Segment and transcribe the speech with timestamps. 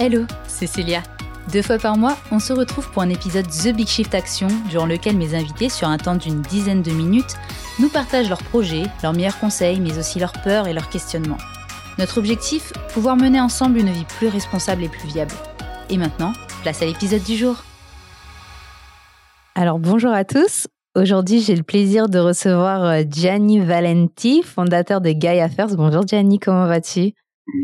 [0.00, 1.04] Hello, c'est Célia.
[1.52, 4.86] Deux fois par mois, on se retrouve pour un épisode The Big Shift Action, durant
[4.86, 7.36] lequel mes invités, sur un temps d'une dizaine de minutes,
[7.78, 11.38] nous partagent leurs projets, leurs meilleurs conseils, mais aussi leurs peurs et leurs questionnements.
[12.00, 15.34] Notre objectif Pouvoir mener ensemble une vie plus responsable et plus viable.
[15.90, 16.32] Et maintenant,
[16.62, 17.62] place à l'épisode du jour.
[19.54, 20.66] Alors bonjour à tous.
[20.96, 25.76] Aujourd'hui, j'ai le plaisir de recevoir euh, Gianni Valenti, fondateur de Gaia First.
[25.76, 27.12] Bonjour Gianni, comment vas-tu?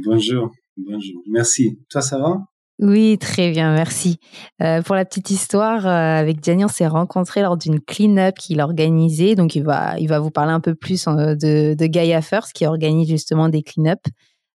[0.07, 0.51] Bonjour,
[0.87, 1.23] bonjour.
[1.27, 1.79] Merci.
[1.89, 2.45] Toi, ça va
[2.83, 4.17] oui, très bien, merci.
[4.63, 8.59] Euh, pour la petite histoire, euh, avec Gianni, on s'est rencontrés lors d'une clean-up qu'il
[8.63, 9.35] organisait.
[9.35, 12.65] Donc, il va, il va vous parler un peu plus de, de Gaia First, qui
[12.65, 14.01] organise justement des clean-up.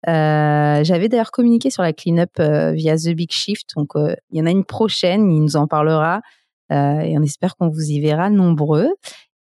[0.07, 3.71] J'avais d'ailleurs communiqué sur la clean-up via The Big Shift.
[3.77, 6.21] Donc, il y en a une prochaine, il nous en parlera.
[6.73, 8.89] Euh, et on espère qu'on vous y verra nombreux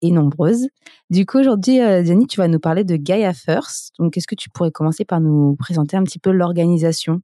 [0.02, 0.68] et nombreuses.
[1.10, 3.94] Du coup, aujourd'hui, euh, Diane, tu vas nous parler de Gaia First.
[4.00, 7.22] Donc, est-ce que tu pourrais commencer par nous présenter un petit peu l'organisation?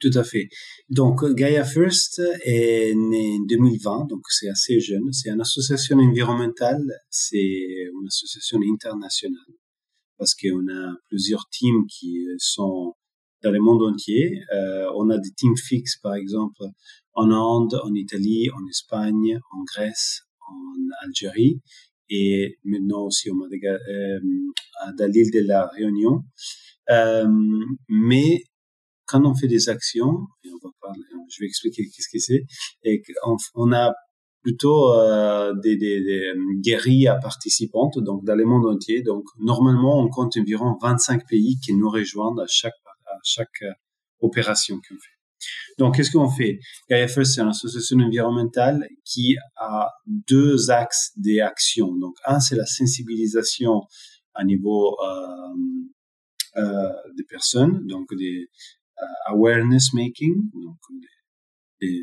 [0.00, 0.48] Tout à fait.
[0.90, 5.12] Donc, Gaia First est né en 2020, donc c'est assez jeune.
[5.12, 9.54] C'est une association environnementale, c'est une association internationale
[10.18, 12.94] parce qu'on a plusieurs teams qui sont
[13.42, 14.42] dans le monde entier.
[14.54, 16.62] Euh, on a des teams fixes, par exemple,
[17.12, 20.22] en Inde, en Italie, en Espagne, en Grèce,
[21.02, 21.60] Algérie
[22.10, 24.20] et maintenant aussi au Madagascar, euh,
[24.98, 26.22] à l'île de la Réunion.
[26.90, 27.26] Euh,
[27.88, 28.42] mais
[29.06, 32.44] quand on fait des actions, je vais expliquer qu'est-ce que c'est,
[32.84, 33.02] et
[33.54, 33.94] on, a
[34.42, 39.02] plutôt euh, des, des, des guérillas participantes, donc dans le monde entier.
[39.02, 42.74] Donc normalement, on compte environ 25 pays qui nous rejoignent à chaque
[43.06, 43.64] à chaque
[44.20, 45.13] opération qu'on fait.
[45.78, 46.58] Donc, qu'est-ce qu'on fait?
[46.88, 51.96] Gaia First, c'est une association environnementale qui a deux axes d'actions.
[51.96, 53.82] Donc, un, c'est la sensibilisation
[54.34, 55.54] à niveau euh,
[56.56, 58.48] euh, des personnes, donc des
[59.00, 60.78] euh, awareness making, donc
[61.80, 62.00] des,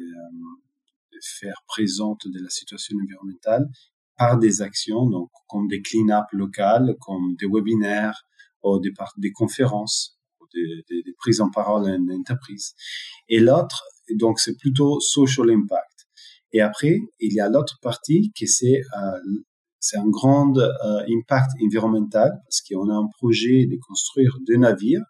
[1.23, 3.69] faire présente de la situation environnementale
[4.17, 8.23] par des actions, donc comme des clean-up locales, comme des webinaires
[8.63, 10.19] ou des conférences
[10.53, 12.73] des, prises en parole en entreprise.
[13.29, 13.83] Et l'autre,
[14.15, 16.07] donc c'est plutôt social impact.
[16.53, 20.67] Et après, il y a l'autre partie qui c'est euh, un grand euh,
[21.09, 25.05] impact environnemental parce qu'on a un projet de construire deux navires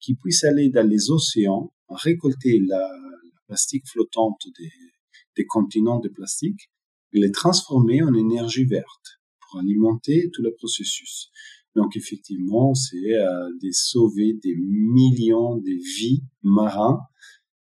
[0.00, 2.80] qui puissent aller dans les océans, récolter la,
[3.46, 4.72] plastique flottante des,
[5.36, 6.70] des continents de plastique
[7.12, 11.30] et les transformer en énergie verte pour alimenter tout le processus.
[11.74, 17.00] Donc effectivement, c'est euh, de sauver des millions de vies marins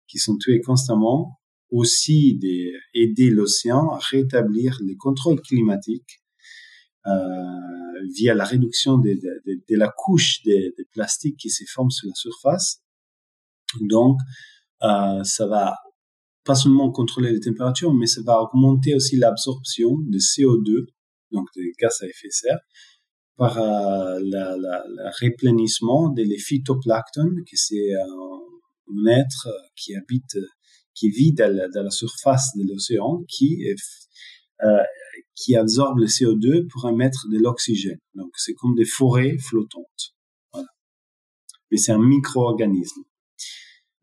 [0.07, 1.41] qui sont tuées constamment,
[1.71, 6.21] aussi d'aider l'océan à rétablir les contrôles climatiques
[7.07, 7.13] euh,
[8.15, 9.19] via la réduction de,
[9.71, 12.83] la couche de, de, plastique qui se forme sur la surface.
[13.81, 14.19] Donc,
[14.83, 15.75] euh, ça va
[16.45, 20.87] pas seulement contrôler les températures, mais ça va augmenter aussi l'absorption de CO2,
[21.31, 22.61] donc des gaz à effet de serre,
[23.43, 30.39] par euh, le replénissement des phytoplancton, qui c'est un être qui habite,
[30.95, 33.67] qui vit dans la, surface de l'océan, qui
[34.63, 34.83] euh,
[35.35, 37.99] qui absorbe le CO2 pour émettre de l'oxygène.
[38.15, 40.15] Donc c'est comme des forêts flottantes.
[41.73, 43.03] Mais c'est un micro-organisme.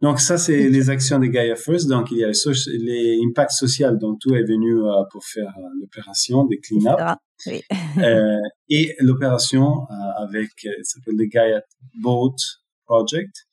[0.02, 1.90] Donc ça, c'est les actions de Gaia First.
[1.90, 5.68] Donc il y a les, impacts sociaux dont tout est venu euh, pour faire euh,
[5.82, 7.18] l'opération des clean-up.
[7.46, 7.62] Oui.
[7.98, 8.40] euh,
[8.70, 11.62] et l'opération euh, avec, ça s'appelle le Gaia
[11.96, 12.36] Boat
[12.86, 13.46] Project,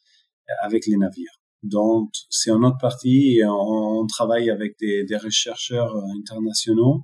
[0.63, 1.41] avec les navires.
[1.65, 7.03] Donc c'est une autre partie et on, on travaille avec des, des chercheurs internationaux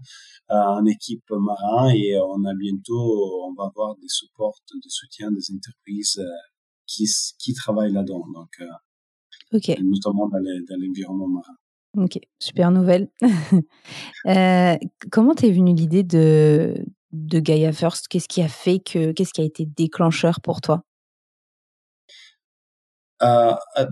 [0.49, 5.43] en équipe marin et on a bientôt, on va avoir des supports de soutien des
[5.53, 6.23] entreprises
[6.87, 7.07] qui,
[7.39, 8.25] qui travaillent là-dedans.
[8.35, 8.51] Donc
[9.83, 10.39] notamment dans
[10.79, 11.57] l'environnement marin.
[11.99, 13.09] Ok, super nouvelle.
[14.27, 14.77] euh,
[15.11, 16.75] comment t'es venue l'idée de,
[17.13, 18.09] de Gaia First?
[18.09, 20.85] Qu'est-ce qui a fait que, qu'est-ce qui a été déclencheur pour toi?
[23.23, 23.87] Euh, euh,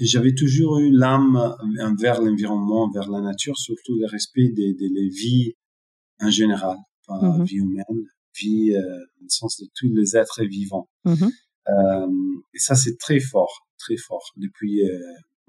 [0.00, 5.54] J'avais toujours eu l'âme envers l'environnement, vers la nature, surtout le respect des, des, vies
[6.20, 6.76] en général,
[7.08, 8.06] pas mmh vie humaine,
[8.40, 10.88] vie dans le sens de tous les êtres vivants.
[11.04, 11.26] Mmh
[11.66, 14.98] et ça, c'est très fort très fort depuis euh,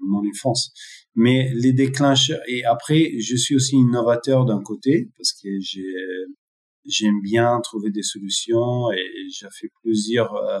[0.00, 0.72] mon enfance.
[1.14, 5.48] Mais les déclencheurs, et après, je suis aussi innovateur d'un côté, parce que
[6.84, 10.60] j'aime bien trouver des solutions et j'ai fait plusieurs euh,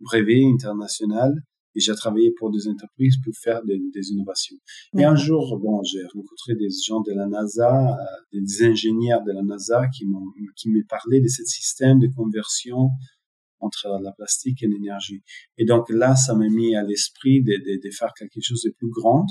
[0.00, 1.34] brevets internationaux
[1.76, 4.56] et j'ai travaillé pour des entreprises pour faire des, innovations.
[4.96, 7.94] Et un jour, bon, j'ai rencontré des gens de la NASA, euh,
[8.32, 12.90] des ingénieurs de la NASA qui m'ont qui me parlaient de ce système de conversion
[13.64, 15.22] entre la plastique et l'énergie.
[15.58, 18.70] Et donc là, ça m'a mis à l'esprit de, de, de, faire quelque chose de
[18.70, 19.26] plus grand.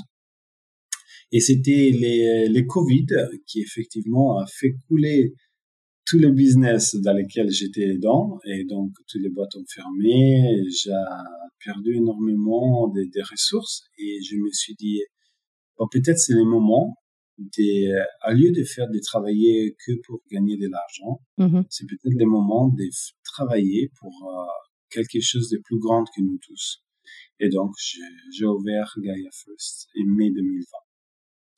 [1.32, 3.06] Et c'était les, les Covid
[3.46, 5.34] qui effectivement a fait couler
[6.06, 10.92] tous les business dans lesquels j'étais dedans et donc toutes les boîtes ont fermé, j'ai
[11.64, 15.00] perdu énormément des, ressources et je me suis dit
[15.90, 16.96] peut-être c'est le moment
[17.38, 21.64] de, à lieu de faire de travailler que pour gagner de l'argent, mm-hmm.
[21.68, 22.84] c'est peut-être le moment de
[23.24, 24.44] travailler pour euh,
[24.90, 26.84] quelque chose de plus grand que nous tous.
[27.40, 27.72] Et donc
[28.32, 30.64] j'ai ouvert Gaia First en mai 2020.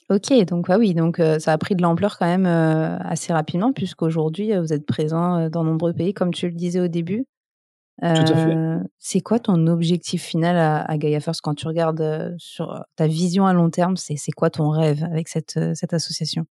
[0.08, 3.32] Ok, donc ah oui, donc euh, ça a pris de l'ampleur quand même euh, assez
[3.32, 7.26] rapidement, puisqu'aujourd'hui, euh, vous êtes présent dans nombreux pays, comme tu le disais au début.
[8.00, 8.78] Fait.
[8.98, 13.46] C'est quoi ton objectif final à, à, Gaia First quand tu regardes sur ta vision
[13.46, 16.44] à long terme C'est quoi ton rêve avec cette, cette association?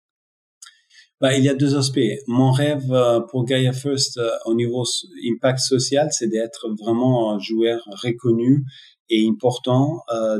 [1.19, 1.99] Bah, il y a deux aspects.
[2.27, 2.93] Mon rêve
[3.29, 4.83] pour Gaia First au niveau
[5.29, 8.63] impact social, c'est d'être vraiment un joueur reconnu
[9.09, 10.39] et important euh,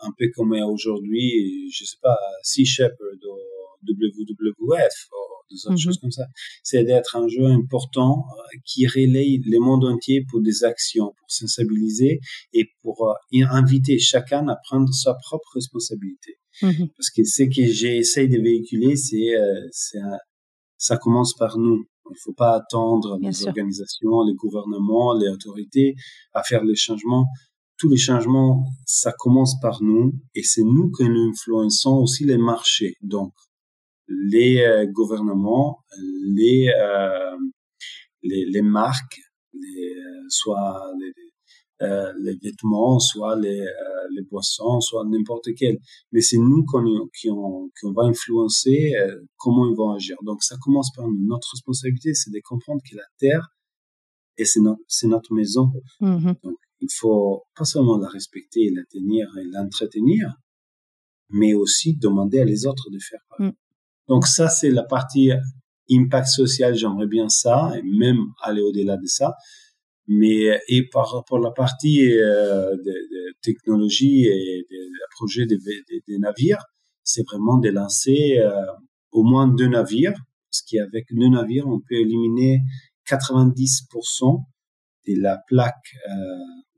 [0.00, 3.38] un peu comme aujourd'hui, je sais pas, Sea Shepherd ou
[3.88, 5.08] WWF
[5.52, 6.24] des autres choses comme ça.
[6.62, 11.30] C'est d'être un jeu important euh, qui relaye le monde entier pour des actions, pour
[11.30, 12.20] sensibiliser
[12.52, 16.38] et pour euh, inviter chacun à prendre sa propre responsabilité.
[16.62, 16.88] Mhm.
[16.96, 19.68] Parce que ce que j'essaie de véhiculer, c'est, euh,
[20.76, 21.84] ça commence par nous.
[22.10, 25.94] Il ne faut pas attendre les organisations, les gouvernements, les autorités
[26.34, 27.26] à faire les changements.
[27.78, 32.36] Tous les changements, ça commence par nous et c'est nous qui nous influençons aussi les
[32.36, 32.96] marchés.
[33.02, 33.32] Donc,
[34.08, 35.78] les euh, gouvernements,
[36.36, 37.36] les, euh,
[38.22, 39.20] les, les, marques,
[39.52, 41.12] les, euh, soit les,
[41.82, 45.78] euh, les vêtements, soit les, euh, les boissons, soit n'importe quel.
[46.12, 50.16] Mais c'est nous qu'on qui on, qui va influencer euh, comment ils vont agir.
[50.24, 51.26] Donc ça commence par nous.
[51.26, 53.48] Notre responsabilité, c'est de comprendre que la Terre,
[54.38, 55.72] et c'est notre, c'est notre maison.
[56.00, 56.42] Mm-hmm.
[56.42, 60.34] Donc il faut pas seulement la respecter, la tenir et l'entretenir,
[61.30, 63.52] mais aussi demander à les autres de faire pareil.
[64.12, 65.30] Donc ça, c'est la partie
[65.90, 69.36] impact social, j'aimerais bien ça, et même aller au-delà de ça.
[70.06, 75.56] Mais et par rapport à la partie euh, de, de, technologie et des projets des
[75.56, 76.62] de, navires,
[77.02, 78.50] c'est vraiment de lancer euh,
[79.12, 80.12] au moins deux navires,
[80.50, 82.60] parce qu'avec deux navires, on peut éliminer
[83.08, 84.44] 90%
[85.08, 86.12] de la plaque euh,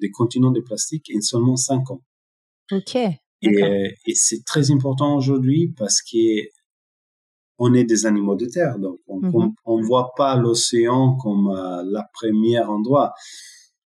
[0.01, 2.01] des continents de plastique en seulement 5 ans.
[2.71, 2.95] Ok.
[2.95, 6.55] Et, et c'est très important aujourd'hui parce que
[7.59, 9.87] on est des animaux de terre, donc on ne mhm.
[9.87, 13.13] voit pas l'océan comme euh, la première endroit.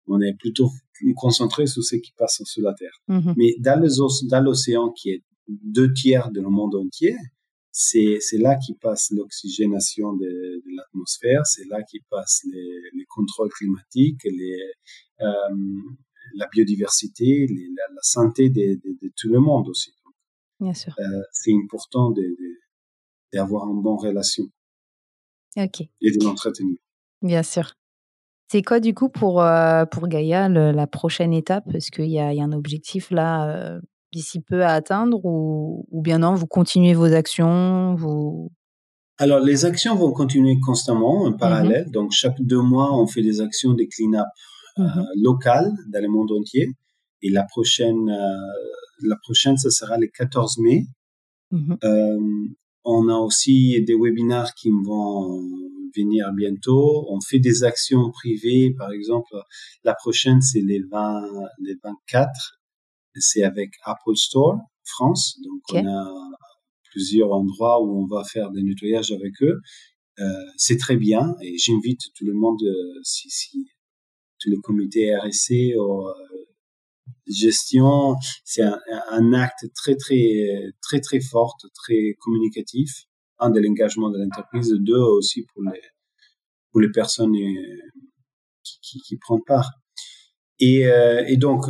[0.06, 0.70] On est plutôt
[1.16, 3.02] concentré sur ce qui passe sur la terre.
[3.08, 3.34] Mhm.
[3.36, 7.16] Mais dans l'océan qui est deux tiers de le monde entier,
[7.70, 13.50] c'est là qui passe l'oxygénation de, de l'atmosphère, c'est là qui passe les, les contrôles
[13.50, 14.58] climatiques, les,
[15.20, 15.24] euh,
[16.34, 19.92] la biodiversité, la, la, santé de, de, de, tout le monde aussi.
[20.60, 20.92] Bien sûr.
[20.98, 22.22] Euh, c'est important de,
[23.32, 24.44] d'avoir une bonne relation.
[25.56, 25.80] Ok.
[26.00, 26.76] Et de l'entretenir.
[27.22, 27.72] Bien sûr.
[28.50, 31.64] C'est quoi du coup pour, euh, pour Gaïa la prochaine étape?
[31.74, 33.80] Est-ce qu'il y, a un objectif là euh,
[34.12, 38.50] d'ici peu à atteindre ou, ou, bien non, vous continuez vos actions vous...
[39.18, 41.88] Alors les actions vont continuer constamment en parallèle.
[41.88, 41.92] Mm-hmm.
[41.92, 44.26] Donc chaque deux mois, on fait des actions de clean-up
[44.78, 45.06] euh, mm-hmm.
[45.16, 46.68] locales dans le monde entier.
[47.20, 48.06] Et la prochaine,
[49.02, 50.86] la prochaine, ce sera le 14 mai.
[51.52, 52.54] Mm-hmm.
[52.90, 55.42] On a aussi des webinaires qui vont
[55.94, 57.04] venir bientôt.
[57.10, 59.36] On fait des actions privées, par exemple,
[59.84, 61.22] la prochaine c'est les 20,
[61.58, 62.30] les 24.
[63.16, 65.38] C'est avec Apple Store France.
[65.44, 66.14] Donc on a
[66.90, 69.60] plusieurs endroits où on va faire des nettoyages avec eux.
[70.20, 73.66] Euh, c'est très bien et j'invite tout le monde, euh, si, si
[74.40, 76.08] tous les comités RSC ou,
[77.26, 83.04] gestion, c'est un, acte très très très très fort, très communicatif,
[83.38, 85.80] un de l'engagement de l'entreprise, deux aussi pour les
[86.70, 87.90] pour les personnes euh,
[88.62, 89.70] qui, qui, prennent part.
[90.60, 91.64] Et, euh, donc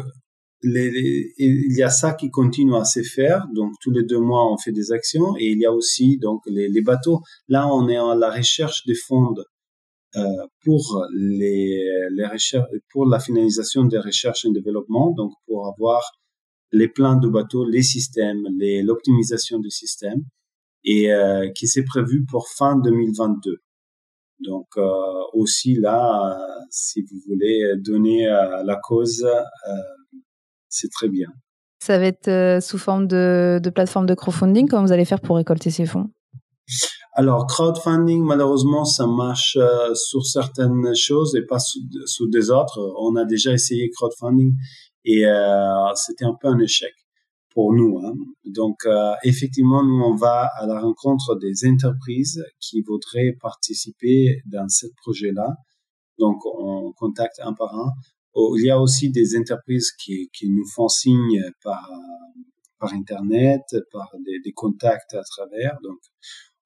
[0.62, 3.46] il y a ça qui continue à se faire.
[3.54, 6.42] Donc tous les deux mois on fait des actions et il y a aussi donc
[6.46, 7.22] les, les bateaux.
[7.48, 9.32] Là on est à la recherche des fonds
[10.64, 16.02] pour les, recherches, pour la finalisation des recherches et développement, donc pour avoir
[16.72, 20.22] les plans de bateau, les systèmes, l'optimisation du système,
[20.84, 23.58] et euh, qui s'est prévu pour fin 2022.
[24.40, 24.82] Donc euh,
[25.32, 29.72] aussi là, euh, si vous voulez donner la cause, euh,
[30.68, 31.28] c'est très bien.
[31.80, 34.68] Ça va être sous forme de, de plateforme de crowdfunding.
[34.68, 36.10] Comment vous allez faire pour récolter ces fonds?
[37.18, 42.78] Alors, crowdfunding, malheureusement, ça marche euh, sur certaines choses et pas sur, des autres.
[42.96, 44.54] On a déjà essayé crowdfunding
[45.04, 46.92] et euh, c'était un peu un échec
[47.50, 47.98] pour nous.
[47.98, 48.12] Hein.
[48.44, 54.68] Donc, euh, effectivement, nous, on va à la rencontre des entreprises qui voudraient participer dans
[54.68, 55.56] ce projet-là.
[56.20, 57.90] Donc, on contacte un par un.
[58.34, 61.90] Oh, il y a aussi des entreprises qui, qui nous font signe par,
[62.78, 65.78] par Internet, par des, des contacts à travers.
[65.82, 65.98] Donc,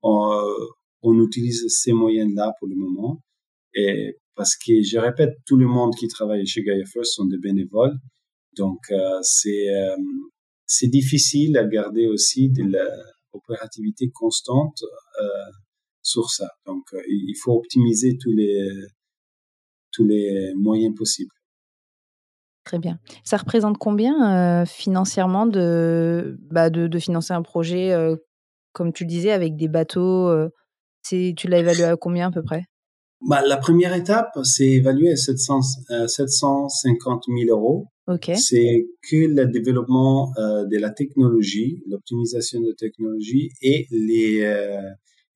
[0.02, 0.48] on,
[1.02, 3.20] on utilise ces moyens-là pour le moment.
[3.74, 7.38] Et parce que, je répète, tout le monde qui travaille chez Gaia First sont des
[7.38, 7.96] bénévoles.
[8.56, 9.96] Donc, euh, c'est euh,
[10.66, 12.64] c'est difficile à garder aussi de
[13.32, 14.82] l'opérativité constante
[15.20, 15.50] euh,
[16.02, 16.48] sur ça.
[16.66, 18.70] Donc, euh, il faut optimiser tous les
[19.92, 21.32] tous les moyens possibles.
[22.64, 22.98] Très bien.
[23.24, 28.16] Ça représente combien euh, financièrement de, bah de, de, financer un projet, euh,
[28.72, 30.48] comme tu le disais, avec des bateaux euh,
[31.02, 32.64] c'est, Tu l'as évalué à combien à peu près?
[33.20, 35.60] Bah, La première étape, c'est évalué à 700,
[36.08, 37.86] 750 000 euros.
[38.08, 38.34] Okay.
[38.34, 44.40] C'est que le développement de la technologie, l'optimisation de la technologie et, les,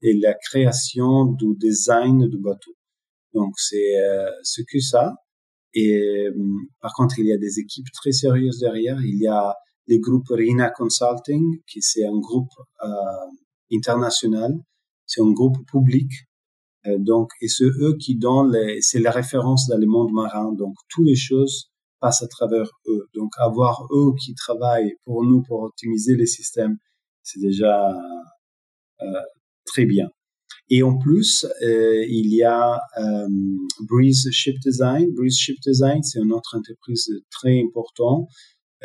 [0.03, 2.73] et la création du design du bateau.
[3.35, 3.95] Donc, c'est
[4.43, 5.15] ce que ça.
[5.75, 6.29] Et
[6.81, 8.99] par contre, il y a des équipes très sérieuses derrière.
[9.01, 9.55] Il y a
[9.89, 12.51] le groupe RINA Consulting, qui c'est un groupe
[12.83, 12.89] euh,
[13.73, 14.53] international.
[15.07, 16.11] C'est un groupe public.
[16.87, 20.53] Euh, donc, et c'est eux qui donnent les, c'est la référence dans le monde marin.
[20.53, 23.07] Donc, toutes les choses passent à travers eux.
[23.15, 26.77] Donc, avoir eux qui travaillent pour nous pour optimiser les systèmes,
[27.23, 27.91] c'est déjà
[29.03, 29.21] euh,
[29.65, 30.09] très bien.
[30.69, 33.29] Et en plus, euh, il y a euh,
[33.89, 35.13] Breeze Ship Design.
[35.15, 38.29] Breeze Ship Design, c'est une autre entreprise très importante.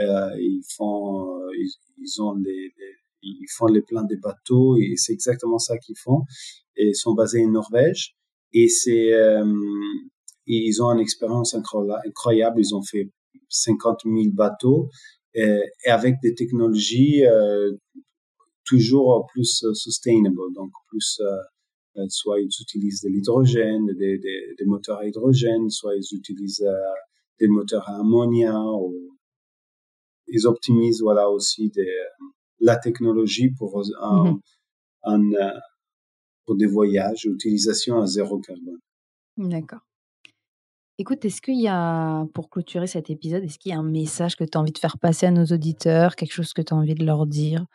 [0.01, 2.74] Euh, ils font, ils, ils ont les,
[3.22, 6.24] ils font les plans des bateaux et c'est exactement ça qu'ils font.
[6.75, 8.15] Et ils sont basés en Norvège.
[8.53, 9.46] Et c'est, euh,
[10.48, 12.60] ils ont une expérience incroyable.
[12.60, 13.10] Ils ont fait
[13.50, 14.89] 50 000 bateaux
[15.34, 17.72] et, avec des technologies euh,
[18.65, 21.38] toujours plus sustainable, donc plus euh,
[21.98, 26.93] euh, soit ils utilisent de l'hydrogène, des, des, moteurs à hydrogène, soit ils utilisent euh,
[27.39, 28.58] des moteurs à ammonia.
[28.58, 28.93] Ou
[30.32, 31.94] ils optimisent voilà aussi des,
[32.60, 34.40] la technologie pour un, mm
[35.06, 35.34] -hmm.
[35.42, 35.52] un,
[36.46, 38.80] pour des voyages, utilisation à zéro carbone.
[39.38, 39.86] D'accord.
[40.98, 44.36] Écoute, est-ce qu'il y a, pour clôturer cet épisode, est-ce qu'il y a un message
[44.36, 46.78] que tu as envie de faire passer à nos auditeurs, quelque chose que tu as
[46.78, 47.66] envie de leur dire?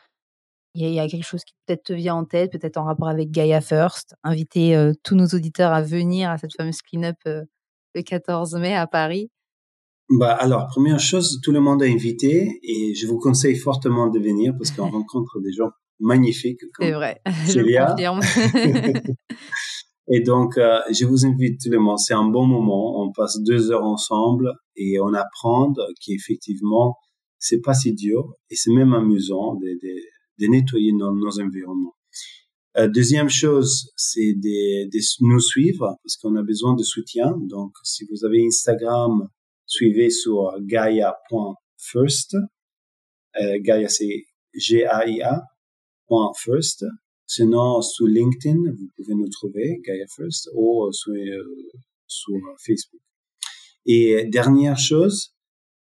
[0.74, 3.30] Il y, a quelque chose qui peut-être te vient en tête, peut-être en rapport avec
[3.30, 7.44] Gaia First, inviter euh, tous nos auditeurs à venir à cette fameuse clean-up euh,
[7.94, 9.30] le 14 mai à Paris
[10.08, 14.20] bah alors, première chose, tout le monde est invité et je vous conseille fortement de
[14.20, 16.60] venir parce qu'on rencontre des gens magnifiques.
[16.78, 18.20] C'est vrai, je confirme.
[20.08, 21.98] et donc, euh, je vous invite tout le monde.
[21.98, 23.02] C'est un bon moment.
[23.02, 26.96] On passe deux heures ensemble et on apprend qu'effectivement,
[27.38, 31.94] c'est pas si dur et c'est même amusant de, de, de nettoyer nos, nos environnements.
[32.78, 37.34] Euh, deuxième chose, c'est de, de, nous suivre parce qu'on a besoin de soutien.
[37.48, 39.28] Donc, si vous avez Instagram,
[39.66, 42.36] suivez sur gaia.first.
[43.40, 45.42] Euh, Gaia, c'est G-A-I-A.
[46.36, 46.84] First.
[47.26, 51.70] Sinon, sur LinkedIn, vous pouvez nous trouver, Gaia First, ou sur, euh,
[52.06, 53.00] sur Facebook.
[53.84, 55.34] Et dernière chose,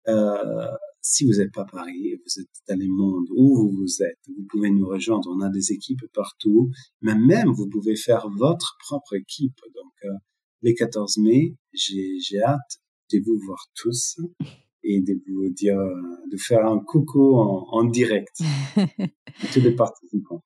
[0.08, 0.68] euh,
[1.00, 4.70] si vous n'êtes pas Paris, vous êtes dans le monde où vous êtes, vous pouvez
[4.70, 5.30] nous rejoindre.
[5.34, 6.70] On a des équipes partout,
[7.00, 9.58] mais même vous pouvez faire votre propre équipe.
[9.74, 10.18] Donc, euh,
[10.62, 12.80] les 14 mai, j'ai hâte
[13.12, 14.18] de vous voir tous
[14.82, 15.76] et de vous dire,
[16.30, 18.40] de faire un coucou en, en direct
[18.76, 18.86] à
[19.52, 20.42] tous les participants.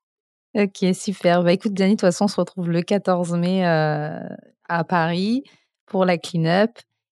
[0.57, 1.43] Ok, super.
[1.43, 4.21] Bah, écoute, Diane, de toute façon, on se retrouve le 14 mai euh,
[4.69, 5.43] à Paris
[5.87, 6.71] pour la clean-up.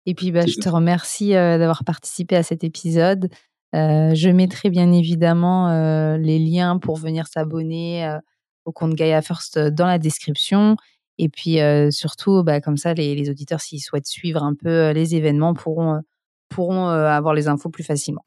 [0.06, 3.30] Et puis, bah, je te remercie euh, d'avoir participé à cet épisode.
[3.76, 5.70] Euh, je mettrai bien évidemment
[6.18, 8.18] les liens pour venir s'abonner
[8.66, 10.76] au compte Gaia First dans la description.
[11.20, 14.90] Et puis euh, surtout, bah, comme ça, les, les auditeurs, s'ils souhaitent suivre un peu
[14.92, 16.02] les événements, pourront,
[16.50, 18.26] pourront avoir les infos plus facilement.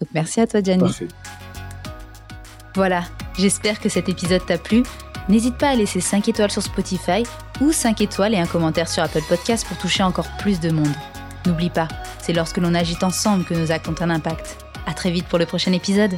[0.00, 0.84] Donc merci à toi, Gianni.
[0.84, 1.08] Parfait.
[2.74, 3.02] Voilà,
[3.36, 4.84] j'espère que cet épisode t'a plu.
[5.28, 7.22] N'hésite pas à laisser 5 étoiles sur Spotify
[7.60, 10.86] ou 5 étoiles et un commentaire sur Apple Podcast pour toucher encore plus de monde.
[11.44, 11.88] N'oublie pas,
[12.20, 14.58] c'est lorsque l'on agit ensemble que nos actes ont un impact.
[14.86, 16.14] À très vite pour le prochain épisode.